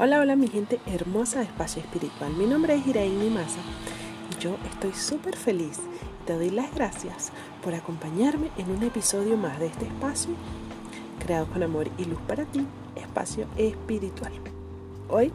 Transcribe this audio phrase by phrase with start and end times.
[0.00, 2.32] Hola, hola mi gente hermosa de Espacio Espiritual.
[2.34, 3.58] Mi nombre es Iraín Maza
[4.30, 5.80] y yo estoy súper feliz.
[6.24, 7.32] Te doy las gracias
[7.64, 10.30] por acompañarme en un episodio más de este espacio
[11.18, 12.64] creado con amor y luz para ti,
[12.94, 14.30] Espacio Espiritual.
[15.08, 15.32] Hoy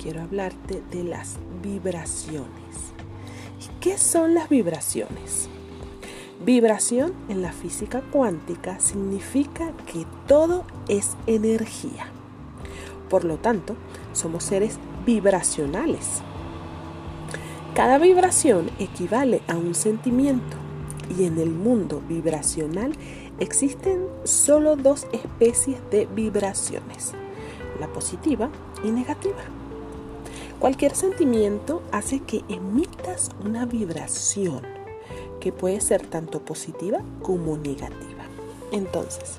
[0.00, 2.92] quiero hablarte de las vibraciones.
[3.60, 5.48] ¿Y qué son las vibraciones?
[6.44, 12.12] Vibración en la física cuántica significa que todo es energía.
[13.08, 13.76] Por lo tanto,
[14.12, 16.22] somos seres vibracionales.
[17.74, 20.56] Cada vibración equivale a un sentimiento
[21.16, 22.92] y en el mundo vibracional
[23.38, 27.12] existen solo dos especies de vibraciones,
[27.78, 28.48] la positiva
[28.82, 29.42] y negativa.
[30.58, 34.62] Cualquier sentimiento hace que emitas una vibración
[35.38, 38.24] que puede ser tanto positiva como negativa.
[38.72, 39.38] Entonces,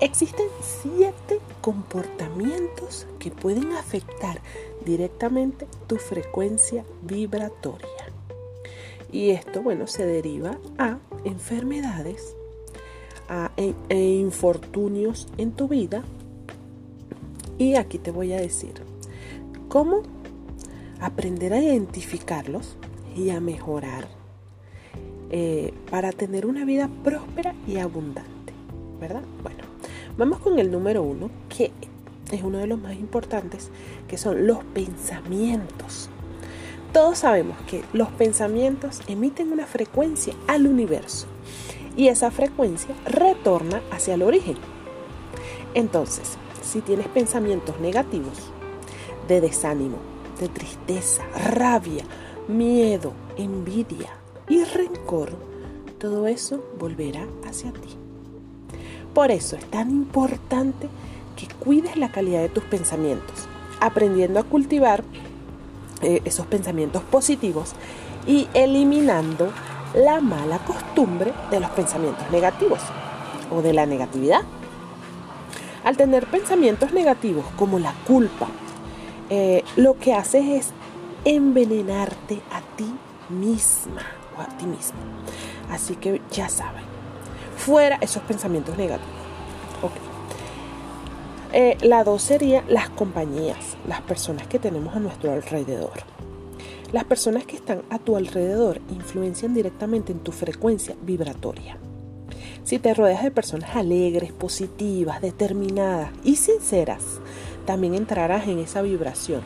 [0.00, 4.40] Existen siete comportamientos que pueden afectar
[4.84, 7.86] directamente tu frecuencia vibratoria.
[9.12, 12.34] Y esto, bueno, se deriva a enfermedades,
[13.28, 16.02] a e, e infortunios en tu vida.
[17.58, 18.72] Y aquí te voy a decir
[19.68, 20.02] cómo
[20.98, 22.76] aprender a identificarlos
[23.14, 24.08] y a mejorar
[25.30, 28.54] eh, para tener una vida próspera y abundante,
[28.98, 29.22] ¿verdad?
[29.42, 29.59] Bueno,
[30.20, 31.72] Vamos con el número uno, que
[32.30, 33.70] es uno de los más importantes,
[34.06, 36.10] que son los pensamientos.
[36.92, 41.26] Todos sabemos que los pensamientos emiten una frecuencia al universo
[41.96, 44.58] y esa frecuencia retorna hacia el origen.
[45.72, 48.52] Entonces, si tienes pensamientos negativos,
[49.26, 49.96] de desánimo,
[50.38, 52.04] de tristeza, rabia,
[52.46, 54.10] miedo, envidia
[54.50, 55.30] y rencor,
[55.98, 58.09] todo eso volverá hacia ti.
[59.20, 60.88] Por eso es tan importante
[61.36, 65.04] que cuides la calidad de tus pensamientos, aprendiendo a cultivar
[66.00, 67.72] eh, esos pensamientos positivos
[68.26, 69.52] y eliminando
[69.92, 72.80] la mala costumbre de los pensamientos negativos
[73.54, 74.40] o de la negatividad.
[75.84, 78.48] Al tener pensamientos negativos como la culpa,
[79.28, 80.68] eh, lo que haces es
[81.26, 82.90] envenenarte a ti
[83.28, 84.00] misma
[84.38, 84.98] o a ti mismo.
[85.70, 86.89] Así que ya saben,
[87.60, 89.20] fuera esos pensamientos negativos.
[91.52, 96.04] Eh, la dos sería las compañías, las personas que tenemos a nuestro alrededor.
[96.92, 101.76] Las personas que están a tu alrededor influencian directamente en tu frecuencia vibratoria.
[102.62, 107.20] Si te rodeas de personas alegres, positivas, determinadas y sinceras,
[107.66, 109.42] también entrarás en esa vibración.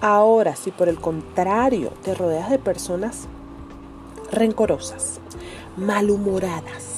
[0.00, 3.26] Ahora, si por el contrario te rodeas de personas
[4.32, 5.20] rencorosas,
[5.76, 6.89] malhumoradas,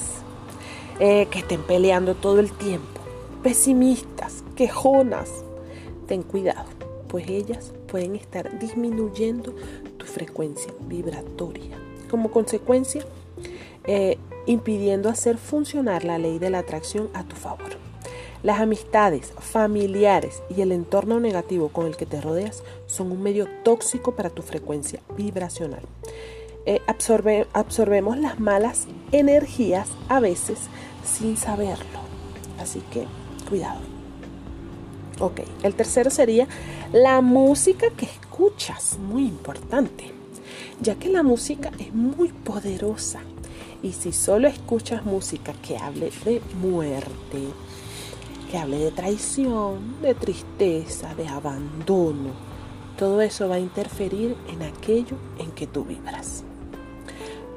[1.05, 3.01] eh, que estén peleando todo el tiempo,
[3.43, 5.29] pesimistas, quejonas,
[6.07, 6.63] ten cuidado,
[7.09, 9.53] pues ellas pueden estar disminuyendo
[9.97, 11.77] tu frecuencia vibratoria.
[12.09, 13.03] Como consecuencia,
[13.83, 17.71] eh, impidiendo hacer funcionar la ley de la atracción a tu favor.
[18.41, 23.49] Las amistades, familiares y el entorno negativo con el que te rodeas son un medio
[23.65, 25.83] tóxico para tu frecuencia vibracional.
[26.65, 30.59] Eh, absorbemos las malas energías a veces
[31.03, 31.99] sin saberlo.
[32.59, 33.07] Así que
[33.49, 33.81] cuidado.
[35.19, 36.47] Ok, el tercero sería
[36.91, 40.11] la música que escuchas, muy importante,
[40.81, 43.21] ya que la música es muy poderosa.
[43.83, 47.39] Y si solo escuchas música que hable de muerte,
[48.49, 52.31] que hable de traición, de tristeza, de abandono,
[52.97, 56.43] todo eso va a interferir en aquello en que tú vibras.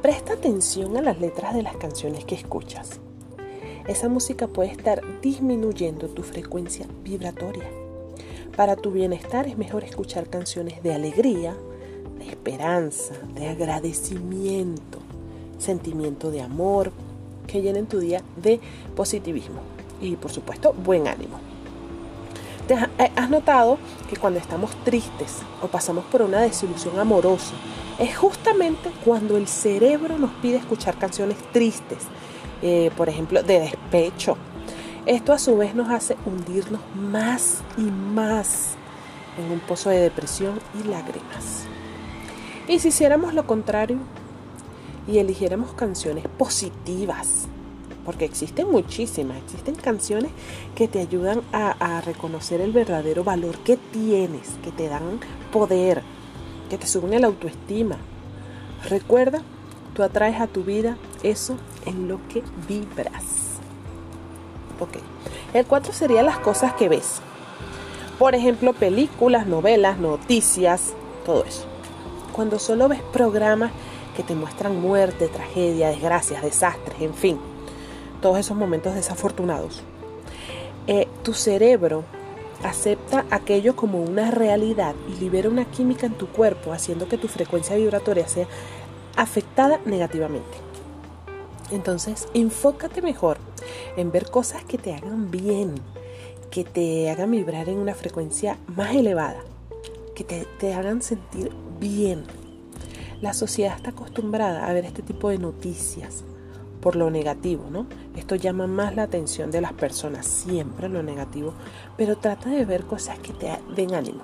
[0.02, 3.00] Presta atención a las letras de las canciones que escuchas.
[3.88, 7.70] Esa música puede estar disminuyendo tu frecuencia vibratoria.
[8.56, 11.54] Para tu bienestar es mejor escuchar canciones de alegría,
[12.18, 14.98] de esperanza, de agradecimiento,
[15.58, 16.90] sentimiento de amor,
[17.46, 18.60] que llenen tu día de
[18.96, 19.60] positivismo
[20.00, 21.38] y por supuesto buen ánimo.
[22.68, 23.78] Eh, has notado
[24.10, 27.54] que cuando estamos tristes o pasamos por una desilusión amorosa,
[28.00, 31.98] es justamente cuando el cerebro nos pide escuchar canciones tristes,
[32.62, 34.36] eh, por ejemplo, de despecho.
[35.06, 38.74] Esto a su vez nos hace hundirnos más y más
[39.38, 41.64] en un pozo de depresión y lágrimas.
[42.68, 43.98] Y si hiciéramos lo contrario
[45.06, 47.46] y eligiéramos canciones positivas,
[48.04, 50.30] porque existen muchísimas, existen canciones
[50.74, 55.20] que te ayudan a, reconocer el verdadero valor que tienes, que te dan
[55.52, 56.02] poder,
[56.70, 57.96] que te suben la autoestima.
[58.88, 59.42] Recuerda,
[59.94, 63.24] tú atraes a tu vida eso en lo que vibras.
[64.80, 64.98] Ok.
[65.54, 67.20] El 4 sería las cosas que ves.
[68.18, 71.64] Por ejemplo, películas, novelas, noticias, todo eso.
[72.32, 73.72] Cuando solo ves programas
[74.16, 77.38] que te muestran muerte, tragedia, desgracias, desastres, en fin,
[78.22, 79.82] todos esos momentos desafortunados,
[80.86, 82.04] eh, tu cerebro
[82.62, 87.28] acepta aquello como una realidad y libera una química en tu cuerpo, haciendo que tu
[87.28, 88.46] frecuencia vibratoria sea
[89.16, 90.65] afectada negativamente.
[91.70, 93.38] Entonces, enfócate mejor
[93.96, 95.74] en ver cosas que te hagan bien,
[96.50, 99.40] que te hagan vibrar en una frecuencia más elevada,
[100.14, 102.24] que te, hagan sentir bien.
[103.20, 106.24] La sociedad está acostumbrada a ver este tipo de noticias,
[106.80, 107.86] por lo negativo, ¿no?
[108.14, 111.52] Esto llama más la atención de las personas, siempre lo negativo,
[111.96, 114.22] pero trata de ver cosas que te den ánimo.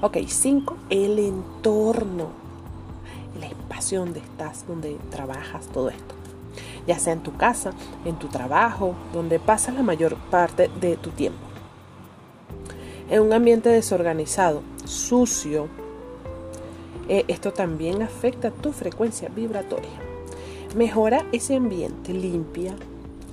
[0.00, 0.76] Ok, 5.
[0.90, 2.28] El entorno,
[3.36, 6.15] el espacio donde estás, donde trabajas, todo esto.
[6.86, 7.72] Ya sea en tu casa,
[8.04, 11.38] en tu trabajo, donde pasas la mayor parte de tu tiempo.
[13.10, 15.68] En un ambiente desorganizado, sucio,
[17.08, 19.90] eh, esto también afecta tu frecuencia vibratoria.
[20.74, 22.74] Mejora ese ambiente, limpia,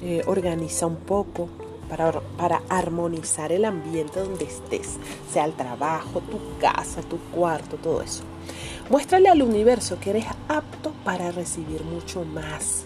[0.02, 1.50] eh, organiza un poco
[1.90, 4.98] para, para armonizar el ambiente donde estés,
[5.32, 8.24] sea el trabajo, tu casa, tu cuarto, todo eso.
[8.90, 12.86] Muéstrale al universo que eres apto para recibir mucho más.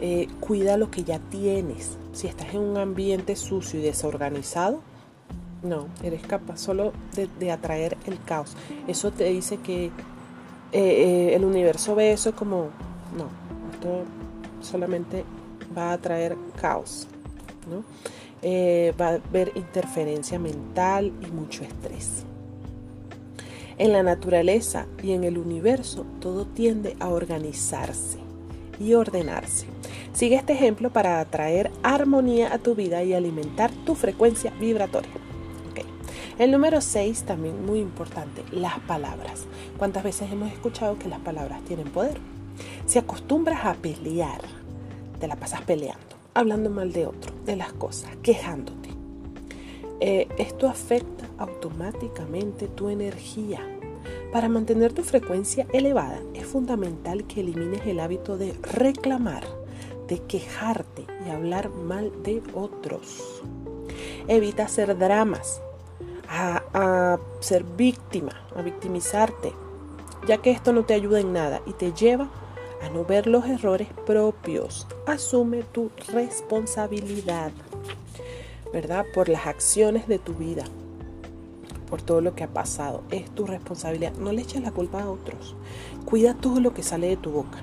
[0.00, 1.96] Eh, cuida lo que ya tienes.
[2.12, 4.80] Si estás en un ambiente sucio y desorganizado,
[5.62, 6.92] no, eres capaz solo
[7.38, 8.54] de, atraer el caos.
[8.86, 9.90] Eso te dice que
[10.72, 12.68] eh, el universo ve eso como,
[13.16, 13.28] no,
[14.60, 15.24] solamente
[15.76, 17.08] va a traer caos,
[18.42, 22.24] eh, va a haber interferencia mental y mucho estrés.
[23.78, 28.25] En la naturaleza y en el universo todo tiende a organizarse
[28.78, 29.66] y ordenarse.
[30.12, 35.26] Sigue este ejemplo para atraer armonía a tu vida y alimentar tu frecuencia vibratoria.
[36.38, 39.46] El número 6, también muy importante, las palabras.
[39.78, 42.18] ¿Cuántas veces hemos escuchado que las palabras tienen poder?
[42.84, 44.42] Si acostumbras a pelear,
[45.18, 48.90] te la pasas peleando, hablando mal de otro, de las cosas, quejándote.
[50.00, 53.60] Eh, esto afecta automáticamente tu energía.
[54.36, 59.44] Para mantener tu frecuencia elevada es fundamental que elimines el hábito de reclamar,
[60.08, 63.42] de quejarte y hablar mal de otros.
[64.28, 65.62] Evita hacer dramas,
[66.28, 69.54] a, ser víctima, a victimizarte,
[70.28, 72.28] ya que esto no te ayuda en nada y te lleva
[72.82, 74.86] a no ver los errores propios.
[75.06, 77.52] Asume tu responsabilidad,
[78.70, 79.06] ¿verdad?
[79.14, 80.64] Por las acciones de tu vida,
[81.86, 83.02] por todo lo que ha pasado.
[83.10, 84.12] Es tu responsabilidad.
[84.14, 85.54] No le eches la culpa a otros.
[86.04, 87.58] Cuida todo lo que sale de tu boca.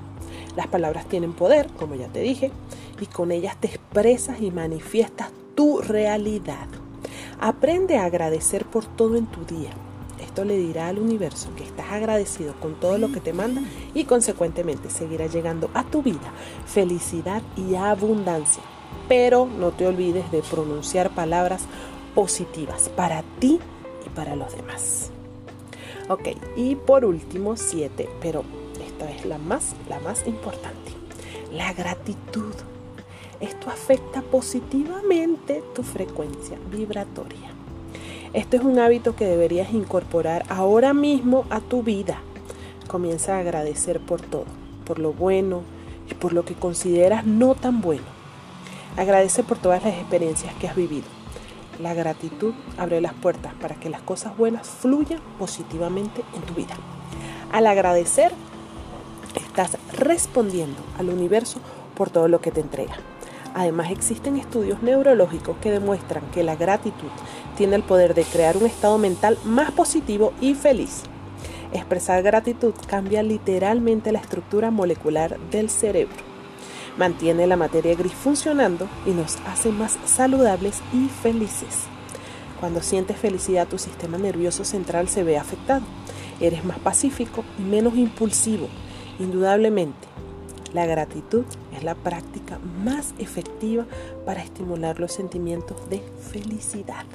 [0.55, 2.51] Las palabras tienen poder, como ya te dije,
[2.99, 6.67] y con ellas te expresas y manifiestas tu realidad.
[7.39, 9.71] Aprende a agradecer por todo en tu día
[10.33, 13.61] esto le dirá al universo que estás agradecido con todo lo que te manda
[13.93, 16.33] y consecuentemente seguirá llegando a tu vida
[16.65, 18.63] felicidad y abundancia.
[19.07, 21.65] Pero no te olvides de pronunciar palabras
[22.15, 23.59] positivas para ti
[24.09, 25.11] para los demás.
[26.09, 28.43] Ok, y por último, siete, pero
[28.85, 30.91] esta es la más, la más importante,
[31.51, 32.53] la gratitud.
[33.39, 37.51] Esto afecta positivamente tu frecuencia vibratoria.
[38.33, 42.19] Esto es un hábito que deberías incorporar ahora mismo a tu vida.
[42.87, 44.45] Comienza a agradecer por todo,
[44.85, 45.61] por lo bueno
[46.09, 48.03] y por lo que consideras no tan bueno.
[48.97, 51.05] Agradece por todas las experiencias que has vivido.
[51.79, 56.75] La gratitud abre las puertas para que las cosas buenas fluyan positivamente en tu vida.
[57.51, 58.31] Al agradecer,
[59.35, 61.59] estás respondiendo al universo
[61.95, 62.95] por todo lo que te entrega.
[63.55, 67.09] Además existen estudios neurológicos que demuestran que la gratitud
[67.55, 71.03] tiene el poder de crear un estado mental más positivo y feliz.
[71.71, 76.32] Expresar gratitud cambia literalmente la estructura molecular del cerebro.
[76.97, 81.85] Mantiene la materia gris funcionando y nos hace más saludables y felices.
[82.59, 85.81] Cuando sientes felicidad tu sistema nervioso central se ve afectado.
[86.39, 88.67] Eres más pacífico y menos impulsivo.
[89.17, 90.07] Indudablemente,
[90.71, 91.45] la gratitud
[91.75, 93.85] es la práctica más efectiva
[94.23, 95.99] para estimular los sentimientos de
[96.31, 97.05] felicidad.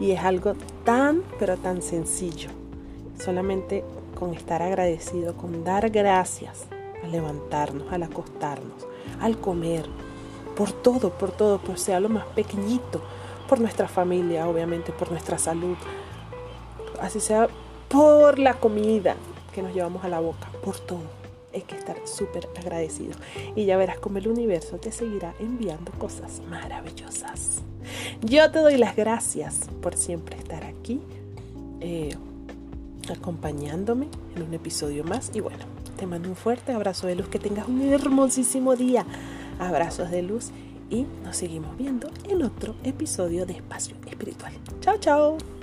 [0.00, 2.50] Y es algo tan, pero tan sencillo.
[3.18, 3.84] Solamente
[4.18, 6.68] con estar agradecido, con dar gracias
[7.04, 8.86] al levantarnos, al acostarnos,
[9.20, 9.86] al comer,
[10.56, 13.02] por todo, por todo, por sea lo más pequeñito,
[13.48, 15.76] por nuestra familia, obviamente, por nuestra salud,
[17.00, 17.48] así sea
[17.88, 19.16] por la comida
[19.52, 23.12] que nos llevamos a la boca, por todo es que estar súper agradecido.
[23.54, 27.62] Y ya verás cómo el universo te seguirá enviando cosas maravillosas.
[28.22, 31.00] Yo te doy las gracias por siempre estar aquí,
[31.80, 32.16] eh,
[33.08, 35.30] acompañándome en un episodio más.
[35.32, 39.04] Y bueno, te mando un fuerte abrazo de luz, que tengas un hermosísimo día.
[39.58, 40.50] Abrazos de luz
[40.90, 44.52] y nos seguimos viendo en otro episodio de Espacio Espiritual.
[44.80, 45.53] Chao, chao.